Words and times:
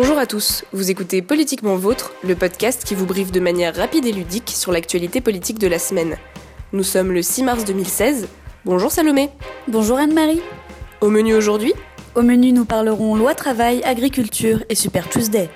Bonjour 0.00 0.16
à 0.16 0.26
tous, 0.26 0.64
vous 0.72 0.92
écoutez 0.92 1.22
Politiquement 1.22 1.74
Vôtre, 1.74 2.12
le 2.22 2.36
podcast 2.36 2.84
qui 2.84 2.94
vous 2.94 3.04
briefe 3.04 3.32
de 3.32 3.40
manière 3.40 3.74
rapide 3.74 4.06
et 4.06 4.12
ludique 4.12 4.50
sur 4.50 4.70
l'actualité 4.70 5.20
politique 5.20 5.58
de 5.58 5.66
la 5.66 5.80
semaine. 5.80 6.18
Nous 6.72 6.84
sommes 6.84 7.10
le 7.10 7.20
6 7.20 7.42
mars 7.42 7.64
2016. 7.64 8.28
Bonjour 8.64 8.92
Salomé. 8.92 9.30
Bonjour 9.66 9.98
Anne-Marie. 9.98 10.40
Au 11.00 11.08
menu 11.08 11.34
aujourd'hui 11.34 11.72
Au 12.14 12.22
menu, 12.22 12.52
nous 12.52 12.64
parlerons 12.64 13.16
loi 13.16 13.34
travail, 13.34 13.82
agriculture 13.82 14.62
et 14.68 14.76
Super 14.76 15.08
Tuesday. 15.08 15.50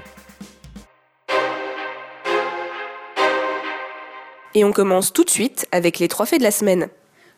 Et 4.57 4.65
on 4.65 4.73
commence 4.73 5.13
tout 5.13 5.23
de 5.23 5.31
suite 5.31 5.69
avec 5.71 6.01
les 6.01 6.09
trois 6.09 6.27
faits 6.27 6.41
de 6.41 6.45
la 6.45 6.51
semaine. 6.51 6.89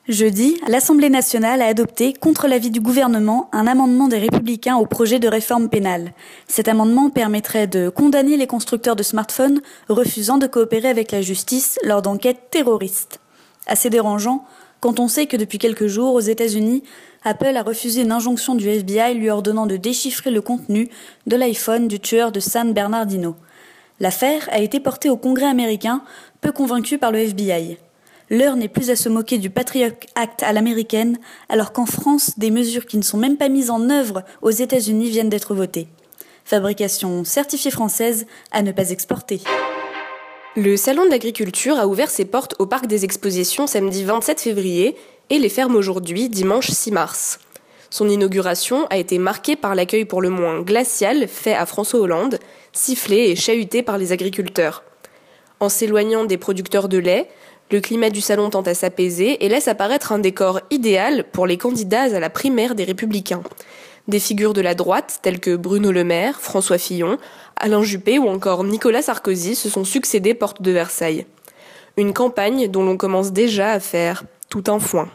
Jeudi, 0.06 0.60
l'Assemblée 0.68 1.08
nationale 1.08 1.62
a 1.62 1.66
adopté, 1.66 2.12
contre 2.12 2.46
l'avis 2.46 2.70
du 2.70 2.82
gouvernement, 2.82 3.48
un 3.52 3.66
amendement 3.66 4.06
des 4.06 4.18
Républicains 4.18 4.76
au 4.76 4.84
projet 4.84 5.18
de 5.18 5.28
réforme 5.28 5.70
pénale. 5.70 6.12
Cet 6.46 6.68
amendement 6.68 7.08
permettrait 7.08 7.66
de 7.66 7.88
condamner 7.88 8.36
les 8.36 8.46
constructeurs 8.46 8.96
de 8.96 9.02
smartphones 9.02 9.62
refusant 9.88 10.36
de 10.36 10.46
coopérer 10.46 10.90
avec 10.90 11.10
la 11.10 11.22
justice 11.22 11.78
lors 11.84 12.02
d'enquêtes 12.02 12.50
terroristes. 12.50 13.18
Assez 13.66 13.88
dérangeant 13.88 14.44
quand 14.80 15.00
on 15.00 15.08
sait 15.08 15.24
que 15.24 15.38
depuis 15.38 15.56
quelques 15.56 15.86
jours, 15.86 16.12
aux 16.12 16.20
États-Unis, 16.20 16.82
Apple 17.22 17.56
a 17.56 17.62
refusé 17.62 18.02
une 18.02 18.12
injonction 18.12 18.54
du 18.54 18.68
FBI 18.68 19.14
lui 19.14 19.30
ordonnant 19.30 19.64
de 19.64 19.78
déchiffrer 19.78 20.30
le 20.30 20.42
contenu 20.42 20.90
de 21.26 21.36
l'iPhone 21.36 21.88
du 21.88 21.98
tueur 21.98 22.30
de 22.30 22.40
San 22.40 22.74
Bernardino. 22.74 23.36
L'affaire 24.00 24.46
a 24.52 24.58
été 24.58 24.80
portée 24.80 25.08
au 25.08 25.16
Congrès 25.16 25.46
américain, 25.46 26.02
peu 26.42 26.52
convaincu 26.52 26.98
par 26.98 27.10
le 27.10 27.20
FBI. 27.20 27.78
L'heure 28.34 28.56
n'est 28.56 28.66
plus 28.66 28.90
à 28.90 28.96
se 28.96 29.08
moquer 29.08 29.38
du 29.38 29.48
Patriot 29.48 29.92
Act 30.16 30.42
à 30.42 30.52
l'américaine, 30.52 31.18
alors 31.48 31.72
qu'en 31.72 31.86
France, 31.86 32.36
des 32.36 32.50
mesures 32.50 32.84
qui 32.84 32.96
ne 32.96 33.02
sont 33.02 33.16
même 33.16 33.36
pas 33.36 33.48
mises 33.48 33.70
en 33.70 33.90
œuvre 33.90 34.24
aux 34.42 34.50
États-Unis 34.50 35.08
viennent 35.08 35.28
d'être 35.28 35.54
votées. 35.54 35.86
Fabrication 36.44 37.22
certifiée 37.22 37.70
française 37.70 38.26
à 38.50 38.62
ne 38.62 38.72
pas 38.72 38.90
exporter. 38.90 39.40
Le 40.56 40.76
Salon 40.76 41.04
de 41.04 41.10
l'agriculture 41.10 41.78
a 41.78 41.86
ouvert 41.86 42.10
ses 42.10 42.24
portes 42.24 42.56
au 42.58 42.66
Parc 42.66 42.88
des 42.88 43.04
Expositions 43.04 43.68
samedi 43.68 44.02
27 44.02 44.40
février 44.40 44.96
et 45.30 45.38
les 45.38 45.48
ferme 45.48 45.76
aujourd'hui, 45.76 46.28
dimanche 46.28 46.70
6 46.70 46.90
mars. 46.90 47.38
Son 47.88 48.08
inauguration 48.08 48.88
a 48.88 48.96
été 48.96 49.18
marquée 49.18 49.54
par 49.54 49.76
l'accueil 49.76 50.06
pour 50.06 50.20
le 50.20 50.30
moins 50.30 50.60
glacial 50.60 51.28
fait 51.28 51.54
à 51.54 51.66
François 51.66 52.00
Hollande, 52.00 52.40
sifflé 52.72 53.30
et 53.30 53.36
chahuté 53.36 53.84
par 53.84 53.96
les 53.96 54.10
agriculteurs. 54.10 54.82
En 55.60 55.68
s'éloignant 55.68 56.24
des 56.24 56.36
producteurs 56.36 56.88
de 56.88 56.98
lait, 56.98 57.28
le 57.70 57.80
climat 57.80 58.10
du 58.10 58.20
salon 58.20 58.50
tend 58.50 58.62
à 58.62 58.74
s'apaiser 58.74 59.44
et 59.44 59.48
laisse 59.48 59.68
apparaître 59.68 60.12
un 60.12 60.18
décor 60.18 60.60
idéal 60.70 61.24
pour 61.32 61.46
les 61.46 61.56
candidats 61.56 62.02
à 62.02 62.20
la 62.20 62.30
primaire 62.30 62.74
des 62.74 62.84
Républicains. 62.84 63.42
Des 64.06 64.20
figures 64.20 64.52
de 64.52 64.60
la 64.60 64.74
droite, 64.74 65.20
telles 65.22 65.40
que 65.40 65.56
Bruno 65.56 65.90
Le 65.90 66.04
Maire, 66.04 66.40
François 66.40 66.76
Fillon, 66.76 67.16
Alain 67.56 67.82
Juppé 67.82 68.18
ou 68.18 68.28
encore 68.28 68.62
Nicolas 68.64 69.00
Sarkozy, 69.00 69.54
se 69.54 69.70
sont 69.70 69.84
succédés 69.84 70.34
porte 70.34 70.60
de 70.60 70.72
Versailles. 70.72 71.26
Une 71.96 72.12
campagne 72.12 72.68
dont 72.68 72.84
l'on 72.84 72.98
commence 72.98 73.32
déjà 73.32 73.72
à 73.72 73.80
faire 73.80 74.24
tout 74.50 74.64
un 74.66 74.78
foin. 74.78 75.08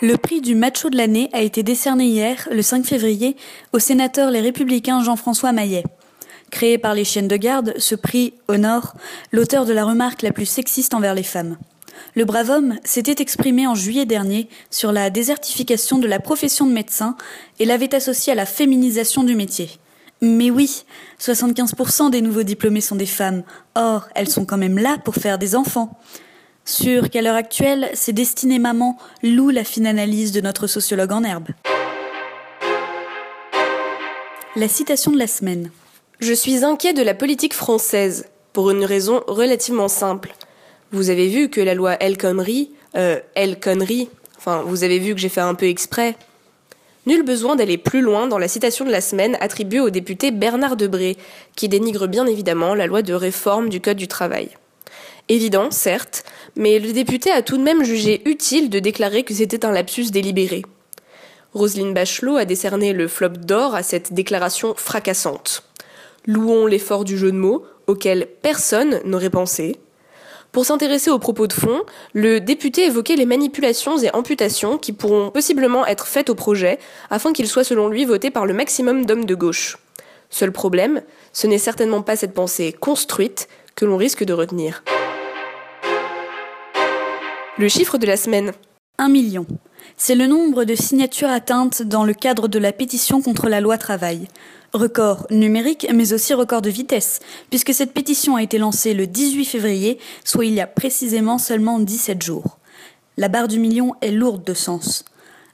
Le 0.00 0.16
prix 0.16 0.42
du 0.42 0.54
macho 0.54 0.90
de 0.90 0.96
l'année 0.96 1.28
a 1.32 1.40
été 1.40 1.62
décerné 1.62 2.04
hier, 2.04 2.46
le 2.52 2.62
5 2.62 2.84
février, 2.84 3.34
au 3.72 3.78
sénateur 3.78 4.30
Les 4.30 4.42
Républicains 4.42 5.02
Jean-François 5.02 5.52
Maillet. 5.52 5.84
Créé 6.50 6.78
par 6.78 6.94
les 6.94 7.04
chiennes 7.04 7.28
de 7.28 7.36
garde, 7.36 7.74
ce 7.78 7.94
prix 7.94 8.34
honore 8.48 8.94
l'auteur 9.32 9.64
de 9.66 9.72
la 9.72 9.84
remarque 9.84 10.22
la 10.22 10.32
plus 10.32 10.46
sexiste 10.46 10.94
envers 10.94 11.14
les 11.14 11.22
femmes. 11.22 11.56
Le 12.14 12.24
brave 12.24 12.50
homme 12.50 12.78
s'était 12.84 13.22
exprimé 13.22 13.66
en 13.66 13.74
juillet 13.74 14.06
dernier 14.06 14.48
sur 14.70 14.92
la 14.92 15.10
désertification 15.10 15.98
de 15.98 16.06
la 16.06 16.20
profession 16.20 16.66
de 16.66 16.72
médecin 16.72 17.16
et 17.58 17.64
l'avait 17.64 17.94
associé 17.94 18.32
à 18.32 18.36
la 18.36 18.46
féminisation 18.46 19.24
du 19.24 19.34
métier. 19.34 19.70
Mais 20.22 20.50
oui, 20.50 20.84
75% 21.20 22.10
des 22.10 22.22
nouveaux 22.22 22.42
diplômés 22.42 22.80
sont 22.80 22.96
des 22.96 23.06
femmes. 23.06 23.42
Or, 23.74 24.08
elles 24.14 24.30
sont 24.30 24.46
quand 24.46 24.56
même 24.56 24.78
là 24.78 24.96
pour 25.04 25.14
faire 25.14 25.38
des 25.38 25.54
enfants. 25.54 25.98
Sûr 26.64 27.10
qu'à 27.10 27.22
l'heure 27.22 27.36
actuelle, 27.36 27.90
c'est 27.94 28.12
Destiné 28.12 28.58
Maman 28.58 28.98
loue 29.22 29.50
la 29.50 29.62
fine 29.62 29.86
analyse 29.86 30.32
de 30.32 30.40
notre 30.40 30.66
sociologue 30.66 31.12
en 31.12 31.22
herbe. 31.22 31.48
La 34.56 34.68
citation 34.68 35.12
de 35.12 35.18
la 35.18 35.26
semaine. 35.26 35.70
Je 36.18 36.32
suis 36.32 36.64
inquiet 36.64 36.94
de 36.94 37.02
la 37.02 37.12
politique 37.12 37.52
française, 37.52 38.24
pour 38.54 38.70
une 38.70 38.86
raison 38.86 39.22
relativement 39.26 39.88
simple. 39.88 40.34
Vous 40.90 41.10
avez 41.10 41.28
vu 41.28 41.50
que 41.50 41.60
la 41.60 41.74
loi 41.74 41.92
El 42.00 42.16
Khomri, 42.16 42.70
euh, 42.96 43.20
El 43.34 43.60
Connery, 43.60 44.08
enfin, 44.38 44.62
vous 44.64 44.82
avez 44.82 44.98
vu 44.98 45.14
que 45.14 45.20
j'ai 45.20 45.28
fait 45.28 45.42
un 45.42 45.54
peu 45.54 45.66
exprès. 45.66 46.16
Nul 47.04 47.22
besoin 47.22 47.54
d'aller 47.54 47.76
plus 47.76 48.00
loin 48.00 48.28
dans 48.28 48.38
la 48.38 48.48
citation 48.48 48.86
de 48.86 48.90
la 48.90 49.02
semaine 49.02 49.36
attribuée 49.42 49.80
au 49.80 49.90
député 49.90 50.30
Bernard 50.30 50.78
Debré, 50.78 51.18
qui 51.54 51.68
dénigre 51.68 52.06
bien 52.06 52.26
évidemment 52.26 52.74
la 52.74 52.86
loi 52.86 53.02
de 53.02 53.12
réforme 53.12 53.68
du 53.68 53.82
Code 53.82 53.98
du 53.98 54.08
travail. 54.08 54.48
Évident, 55.28 55.70
certes, 55.70 56.24
mais 56.56 56.78
le 56.78 56.94
député 56.94 57.30
a 57.30 57.42
tout 57.42 57.58
de 57.58 57.62
même 57.62 57.84
jugé 57.84 58.22
utile 58.24 58.70
de 58.70 58.78
déclarer 58.78 59.22
que 59.22 59.34
c'était 59.34 59.66
un 59.66 59.70
lapsus 59.70 60.10
délibéré. 60.10 60.62
Roselyne 61.52 61.92
Bachelot 61.92 62.38
a 62.38 62.46
décerné 62.46 62.94
le 62.94 63.06
flop 63.06 63.36
d'or 63.36 63.74
à 63.74 63.82
cette 63.82 64.14
déclaration 64.14 64.72
fracassante. 64.76 65.65
Louons 66.26 66.66
l'effort 66.66 67.04
du 67.04 67.16
jeu 67.16 67.30
de 67.30 67.36
mots, 67.36 67.64
auquel 67.86 68.26
personne 68.42 69.00
n'aurait 69.04 69.30
pensé. 69.30 69.76
Pour 70.52 70.64
s'intéresser 70.64 71.10
aux 71.10 71.18
propos 71.18 71.46
de 71.46 71.52
fond, 71.52 71.82
le 72.14 72.40
député 72.40 72.86
évoquait 72.86 73.16
les 73.16 73.26
manipulations 73.26 73.98
et 73.98 74.10
amputations 74.14 74.78
qui 74.78 74.92
pourront 74.92 75.30
possiblement 75.30 75.86
être 75.86 76.06
faites 76.06 76.30
au 76.30 76.34
projet 76.34 76.78
afin 77.10 77.32
qu'il 77.32 77.46
soit 77.46 77.64
selon 77.64 77.88
lui 77.88 78.04
voté 78.04 78.30
par 78.30 78.46
le 78.46 78.54
maximum 78.54 79.04
d'hommes 79.04 79.26
de 79.26 79.34
gauche. 79.34 79.78
Seul 80.30 80.52
problème, 80.52 81.02
ce 81.32 81.46
n'est 81.46 81.58
certainement 81.58 82.02
pas 82.02 82.16
cette 82.16 82.34
pensée 82.34 82.72
construite 82.72 83.48
que 83.74 83.84
l'on 83.84 83.96
risque 83.96 84.24
de 84.24 84.32
retenir. 84.32 84.82
Le 87.58 87.68
chiffre 87.68 87.98
de 87.98 88.06
la 88.06 88.16
semaine. 88.16 88.52
Un 88.98 89.08
million. 89.08 89.46
C'est 89.96 90.14
le 90.14 90.26
nombre 90.26 90.64
de 90.64 90.74
signatures 90.74 91.28
atteintes 91.28 91.82
dans 91.82 92.04
le 92.04 92.14
cadre 92.14 92.48
de 92.48 92.58
la 92.58 92.72
pétition 92.72 93.22
contre 93.22 93.48
la 93.48 93.60
loi 93.60 93.78
travail. 93.78 94.28
Record 94.72 95.26
numérique, 95.30 95.86
mais 95.94 96.12
aussi 96.12 96.34
record 96.34 96.60
de 96.60 96.70
vitesse, 96.70 97.20
puisque 97.48 97.72
cette 97.72 97.94
pétition 97.94 98.36
a 98.36 98.42
été 98.42 98.58
lancée 98.58 98.92
le 98.92 99.06
18 99.06 99.44
février, 99.44 99.98
soit 100.24 100.44
il 100.44 100.52
y 100.52 100.60
a 100.60 100.66
précisément 100.66 101.38
seulement 101.38 101.78
17 101.78 102.22
jours. 102.22 102.58
La 103.16 103.28
barre 103.28 103.48
du 103.48 103.58
million 103.58 103.94
est 104.02 104.10
lourde 104.10 104.44
de 104.44 104.54
sens. 104.54 105.04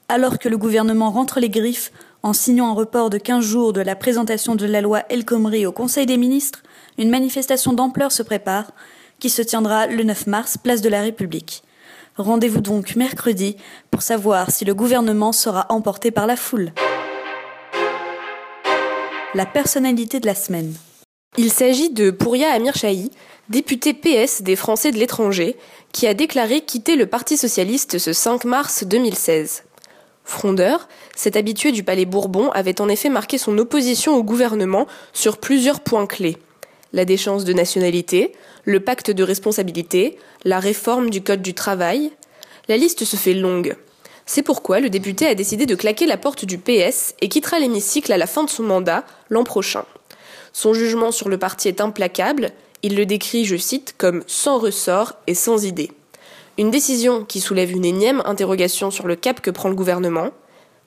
Alors 0.09 0.39
que 0.39 0.49
le 0.49 0.57
gouvernement 0.57 1.11
rentre 1.11 1.39
les 1.39 1.49
griffes 1.49 1.91
en 2.23 2.33
signant 2.33 2.69
un 2.69 2.73
report 2.73 3.09
de 3.09 3.17
15 3.17 3.43
jours 3.43 3.73
de 3.73 3.81
la 3.81 3.95
présentation 3.95 4.55
de 4.55 4.65
la 4.65 4.81
loi 4.81 5.03
El 5.09 5.25
Khomri 5.25 5.65
au 5.65 5.71
Conseil 5.71 6.05
des 6.05 6.17
ministres, 6.17 6.63
une 6.97 7.09
manifestation 7.09 7.73
d'ampleur 7.73 8.11
se 8.11 8.23
prépare, 8.23 8.71
qui 9.19 9.29
se 9.29 9.41
tiendra 9.41 9.87
le 9.87 10.03
9 10.03 10.27
mars, 10.27 10.57
place 10.57 10.81
de 10.81 10.89
la 10.89 11.01
République. 11.01 11.63
Rendez-vous 12.17 12.61
donc 12.61 12.95
mercredi 12.95 13.57
pour 13.89 14.01
savoir 14.01 14.51
si 14.51 14.65
le 14.65 14.75
gouvernement 14.75 15.31
sera 15.31 15.65
emporté 15.69 16.11
par 16.11 16.27
la 16.27 16.35
foule 16.35 16.71
la 19.35 19.45
personnalité 19.45 20.19
de 20.19 20.25
la 20.25 20.35
semaine. 20.35 20.73
Il 21.37 21.51
s'agit 21.51 21.89
de 21.89 22.11
Pouria 22.11 22.51
Amir 22.51 22.75
Chahi, 22.75 23.09
député 23.49 23.93
PS 23.93 24.43
des 24.43 24.55
Français 24.55 24.91
de 24.91 24.97
l'étranger, 24.97 25.57
qui 25.91 26.05
a 26.05 26.13
déclaré 26.13 26.61
quitter 26.61 26.95
le 26.95 27.07
Parti 27.07 27.37
socialiste 27.37 27.97
ce 27.97 28.13
5 28.13 28.45
mars 28.45 28.83
2016. 28.83 29.63
Frondeur, 30.23 30.87
cet 31.15 31.35
habitué 31.35 31.71
du 31.71 31.83
Palais 31.83 32.05
Bourbon 32.05 32.51
avait 32.51 32.79
en 32.79 32.87
effet 32.87 33.09
marqué 33.09 33.37
son 33.37 33.57
opposition 33.57 34.15
au 34.15 34.23
gouvernement 34.23 34.85
sur 35.11 35.37
plusieurs 35.37 35.79
points 35.79 36.05
clés. 36.05 36.37
La 36.93 37.05
déchéance 37.05 37.43
de 37.43 37.53
nationalité, 37.53 38.33
le 38.65 38.79
pacte 38.79 39.09
de 39.09 39.23
responsabilité, 39.23 40.17
la 40.45 40.59
réforme 40.59 41.09
du 41.09 41.23
Code 41.23 41.41
du 41.41 41.55
travail. 41.55 42.11
La 42.69 42.77
liste 42.77 43.03
se 43.03 43.15
fait 43.15 43.33
longue. 43.33 43.75
C'est 44.25 44.43
pourquoi 44.43 44.79
le 44.79 44.89
député 44.89 45.25
a 45.25 45.35
décidé 45.35 45.65
de 45.65 45.75
claquer 45.75 46.05
la 46.05 46.17
porte 46.17 46.45
du 46.45 46.57
PS 46.57 47.15
et 47.19 47.29
quittera 47.29 47.59
l'hémicycle 47.59 48.13
à 48.13 48.17
la 48.17 48.27
fin 48.27 48.43
de 48.43 48.49
son 48.49 48.63
mandat, 48.63 49.03
l'an 49.29 49.43
prochain. 49.43 49.85
Son 50.53 50.73
jugement 50.73 51.11
sur 51.11 51.29
le 51.29 51.39
parti 51.39 51.67
est 51.67 51.81
implacable, 51.81 52.51
il 52.83 52.95
le 52.95 53.05
décrit, 53.05 53.43
je 53.43 53.57
cite, 53.57 53.95
comme 53.97 54.23
sans 54.27 54.59
ressort 54.59 55.13
et 55.25 55.33
sans 55.33 55.65
idée. 55.65 55.91
Une 56.59 56.69
décision 56.69 57.25
qui 57.25 57.41
soulève 57.41 57.71
une 57.71 57.85
énième 57.85 58.21
interrogation 58.25 58.91
sur 58.91 59.07
le 59.07 59.15
cap 59.15 59.41
que 59.41 59.49
prend 59.49 59.69
le 59.69 59.75
gouvernement. 59.75 60.29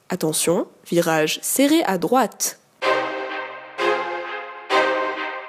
Attention, 0.08 0.68
virage 0.88 1.40
serré 1.42 1.82
à 1.84 1.98
droite. 1.98 2.60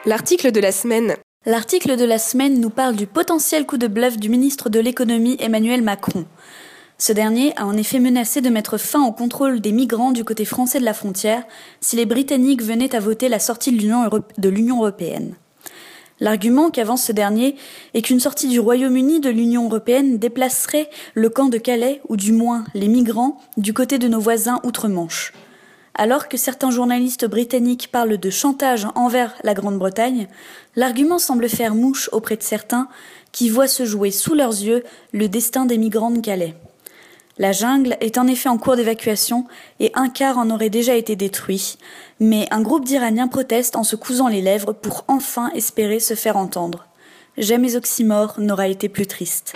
L'article 0.07 0.54
de 0.54 0.62
la 0.62 0.71
semaine. 0.71 1.15
L'article 1.45 1.98
de 1.98 2.06
la 2.06 2.18
semaine 2.18 2.62
nous 2.62 2.69
parle 2.69 2.95
du 2.95 3.07
potentiel 3.07 3.65
coup 3.65 3.77
de 3.77 3.88
bluff 3.88 4.15
du 4.15 4.30
ministre 4.30 4.69
de 4.69 4.80
l'économie 4.80 5.36
Emmanuel 5.42 5.81
Macron. 5.81 6.24
Ce 6.98 7.12
dernier 7.12 7.51
a 7.57 7.65
en 7.65 7.75
effet 7.75 8.00
menacé 8.00 8.39
de 8.39 8.48
mettre 8.48 8.77
fin 8.77 9.04
au 9.04 9.12
contrôle 9.12 9.59
des 9.59 9.74
migrants 9.74 10.13
du 10.13 10.24
côté 10.24 10.45
français 10.45 10.80
de 10.80 10.86
la 10.86 10.94
frontière 10.94 11.44
si 11.81 11.98
les 11.98 12.06
Britanniques 12.06 12.63
venaient 12.63 12.95
à 12.95 13.01
voter 13.01 13.27
la 13.27 13.39
sortie 13.39 13.74
de 13.74 14.50
l'Union 14.50 14.77
européenne. 14.77 15.36
L'argument 16.21 16.69
qu'avance 16.69 17.03
ce 17.03 17.12
dernier 17.12 17.57
est 17.94 18.01
qu'une 18.01 18.21
sortie 18.21 18.48
du 18.48 18.62
Royaume-Uni 18.62 19.19
de 19.19 19.30
l'Union 19.30 19.65
européenne 19.65 20.19
déplacerait 20.19 20.89
le 21.15 21.27
camp 21.27 21.50
de 21.50 21.57
Calais, 21.57 22.00
ou 22.07 22.15
du 22.15 22.31
moins 22.31 22.63
les 22.75 22.88
migrants, 22.88 23.42
du 23.57 23.74
côté 23.74 24.00
de 24.00 24.07
nos 24.07 24.21
voisins 24.21 24.62
outre-Manche. 24.63 25.33
Alors 25.99 26.29
que 26.29 26.38
certains 26.38 26.69
journalistes 26.69 27.25
britanniques 27.25 27.89
parlent 27.91 28.19
de 28.19 28.29
chantage 28.29 28.88
envers 28.94 29.33
la 29.44 29.55
Grande-Bretagne, 29.55 30.27
l'argument 30.75 31.17
semble 31.17 31.49
faire 31.49 31.73
mouche 31.73 32.07
auprès 32.11 32.38
de 32.38 32.44
certains 32.44 32.88
qui 33.31 33.49
voient 33.49 33.67
se 33.67 33.83
jouer 33.83 34.11
sous 34.11 34.35
leurs 34.35 34.51
yeux 34.51 34.83
le 35.11 35.27
destin 35.27 35.65
des 35.65 35.79
migrants 35.79 36.11
de 36.11 36.19
Calais. 36.19 36.55
La 37.39 37.51
jungle 37.51 37.97
est 37.99 38.19
en 38.19 38.27
effet 38.27 38.47
en 38.47 38.59
cours 38.59 38.75
d'évacuation 38.75 39.47
et 39.79 39.91
un 39.95 40.09
quart 40.09 40.38
en 40.38 40.51
aurait 40.51 40.69
déjà 40.69 40.95
été 40.95 41.15
détruit, 41.15 41.77
mais 42.19 42.47
un 42.51 42.61
groupe 42.61 42.85
d'Iraniens 42.85 43.27
proteste 43.27 43.75
en 43.75 43.83
se 43.83 43.95
cousant 43.95 44.27
les 44.27 44.41
lèvres 44.41 44.73
pour 44.73 45.03
enfin 45.07 45.50
espérer 45.55 46.00
se 46.00 46.13
faire 46.13 46.38
entendre. 46.38 46.85
Jamais 47.38 47.75
Oxymore 47.75 48.35
n'aura 48.39 48.67
été 48.67 48.88
plus 48.88 49.07
triste. 49.07 49.53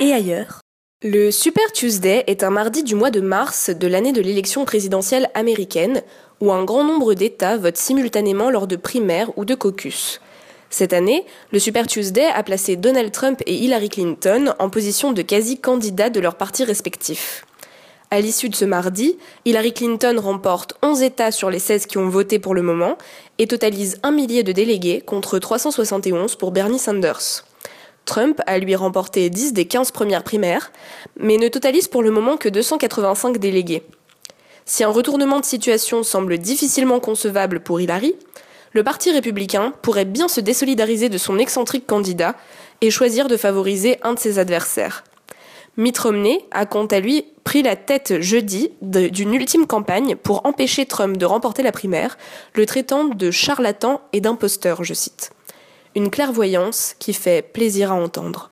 Et 0.00 0.12
ailleurs 0.12 0.63
Le 1.06 1.30
Super 1.30 1.70
Tuesday 1.70 2.24
est 2.28 2.42
un 2.42 2.48
mardi 2.48 2.82
du 2.82 2.94
mois 2.94 3.10
de 3.10 3.20
mars 3.20 3.68
de 3.68 3.86
l'année 3.86 4.12
de 4.14 4.22
l'élection 4.22 4.64
présidentielle 4.64 5.28
américaine, 5.34 6.00
où 6.40 6.50
un 6.50 6.64
grand 6.64 6.82
nombre 6.82 7.12
d'États 7.12 7.58
votent 7.58 7.76
simultanément 7.76 8.48
lors 8.48 8.66
de 8.66 8.76
primaires 8.76 9.30
ou 9.36 9.44
de 9.44 9.54
caucus. 9.54 10.22
Cette 10.70 10.94
année, 10.94 11.26
le 11.52 11.58
Super 11.58 11.86
Tuesday 11.86 12.24
a 12.24 12.42
placé 12.42 12.76
Donald 12.76 13.12
Trump 13.12 13.42
et 13.44 13.54
Hillary 13.54 13.90
Clinton 13.90 14.54
en 14.58 14.70
position 14.70 15.12
de 15.12 15.20
quasi-candidats 15.20 16.08
de 16.08 16.20
leurs 16.20 16.36
partis 16.36 16.64
respectifs. 16.64 17.44
À 18.10 18.22
l'issue 18.22 18.48
de 18.48 18.54
ce 18.54 18.64
mardi, 18.64 19.18
Hillary 19.44 19.74
Clinton 19.74 20.16
remporte 20.18 20.72
11 20.82 21.02
États 21.02 21.32
sur 21.32 21.50
les 21.50 21.58
16 21.58 21.84
qui 21.84 21.98
ont 21.98 22.08
voté 22.08 22.38
pour 22.38 22.54
le 22.54 22.62
moment 22.62 22.96
et 23.36 23.46
totalise 23.46 23.98
un 24.04 24.10
millier 24.10 24.42
de 24.42 24.52
délégués 24.52 25.02
contre 25.02 25.38
371 25.38 26.36
pour 26.36 26.50
Bernie 26.50 26.78
Sanders. 26.78 27.44
Trump 28.04 28.40
a 28.46 28.58
lui 28.58 28.74
remporté 28.74 29.30
10 29.30 29.52
des 29.52 29.64
15 29.64 29.90
premières 29.90 30.24
primaires, 30.24 30.72
mais 31.18 31.38
ne 31.38 31.48
totalise 31.48 31.88
pour 31.88 32.02
le 32.02 32.10
moment 32.10 32.36
que 32.36 32.48
285 32.48 33.38
délégués. 33.38 33.82
Si 34.66 34.84
un 34.84 34.90
retournement 34.90 35.40
de 35.40 35.44
situation 35.44 36.02
semble 36.02 36.38
difficilement 36.38 37.00
concevable 37.00 37.60
pour 37.60 37.80
Hillary, 37.80 38.14
le 38.72 38.82
Parti 38.82 39.12
républicain 39.12 39.72
pourrait 39.82 40.04
bien 40.04 40.28
se 40.28 40.40
désolidariser 40.40 41.08
de 41.08 41.18
son 41.18 41.38
excentrique 41.38 41.86
candidat 41.86 42.34
et 42.80 42.90
choisir 42.90 43.28
de 43.28 43.36
favoriser 43.36 43.98
un 44.02 44.14
de 44.14 44.18
ses 44.18 44.38
adversaires. 44.38 45.04
Mitt 45.76 45.98
Romney 45.98 46.44
a 46.50 46.66
quant 46.66 46.86
à 46.86 47.00
lui 47.00 47.24
pris 47.42 47.62
la 47.62 47.76
tête 47.76 48.20
jeudi 48.20 48.70
d'une 48.80 49.34
ultime 49.34 49.66
campagne 49.66 50.16
pour 50.16 50.46
empêcher 50.46 50.86
Trump 50.86 51.16
de 51.16 51.26
remporter 51.26 51.62
la 51.62 51.72
primaire, 51.72 52.16
le 52.54 52.64
traitant 52.64 53.04
de 53.04 53.30
charlatan 53.30 54.00
et 54.12 54.20
d'imposteur, 54.20 54.82
je 54.82 54.94
cite. 54.94 55.30
Une 55.96 56.10
clairvoyance 56.10 56.96
qui 56.98 57.12
fait 57.12 57.40
plaisir 57.40 57.92
à 57.92 57.94
entendre. 57.94 58.50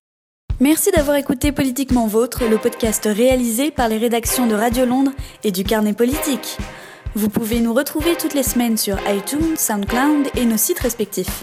Merci 0.61 0.93
d'avoir 0.93 1.17
écouté 1.17 1.51
Politiquement 1.51 2.07
Vôtre, 2.07 2.45
le 2.49 2.57
podcast 2.57 3.09
réalisé 3.13 3.73
par 3.73 3.89
les 3.89 3.99
rédactions 3.99 4.47
de 4.47 4.55
Radio 4.55 4.87
Londres 4.87 5.11
et 5.43 5.51
du 5.51 5.65
Carnet 5.65 5.93
Politique. 5.93 6.57
Vous 7.17 7.29
pouvez 7.29 7.59
nous 7.59 7.75
retrouver 7.75 8.15
toutes 8.15 8.35
les 8.35 8.45
semaines 8.45 8.77
sur 8.77 8.97
iTunes, 9.09 9.57
SoundCloud 9.57 10.29
et 10.37 10.45
nos 10.45 10.57
sites 10.57 10.79
respectifs. 10.79 11.43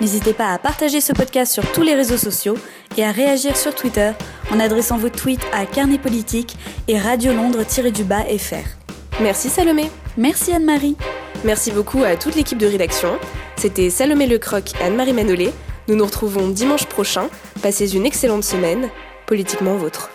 N'hésitez 0.00 0.32
pas 0.32 0.52
à 0.52 0.58
partager 0.58 1.00
ce 1.00 1.12
podcast 1.12 1.52
sur 1.52 1.70
tous 1.72 1.82
les 1.82 1.96
réseaux 1.96 2.16
sociaux 2.18 2.56
et 2.96 3.04
à 3.04 3.10
réagir 3.10 3.56
sur 3.56 3.74
Twitter 3.74 4.12
en 4.52 4.60
adressant 4.60 4.96
vos 4.96 5.10
tweets 5.10 5.44
à 5.52 5.66
Carnet 5.66 5.98
Politique 5.98 6.56
et 6.86 7.00
Radio 7.00 7.32
Londres-du-bas 7.32 8.24
FR. 8.38 9.20
Merci 9.20 9.48
Salomé. 9.48 9.90
Merci 10.16 10.52
Anne-Marie. 10.52 10.96
Merci 11.44 11.72
beaucoup 11.72 12.04
à 12.04 12.14
toute 12.14 12.36
l'équipe 12.36 12.58
de 12.58 12.66
rédaction. 12.66 13.18
C'était 13.56 13.90
Salomé 13.90 14.28
Lecroc 14.28 14.74
et 14.80 14.84
Anne-Marie 14.84 15.12
Manolé. 15.12 15.50
Nous 15.88 15.96
nous 15.96 16.04
retrouvons 16.04 16.48
dimanche 16.48 16.86
prochain. 16.86 17.28
Passez 17.62 17.96
une 17.96 18.06
excellente 18.06 18.44
semaine. 18.44 18.90
Politiquement 19.26 19.76
vôtre. 19.76 20.10